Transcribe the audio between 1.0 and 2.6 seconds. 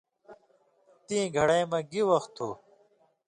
تِئیں گھڑَئی مہ گی وَخ تُھو؟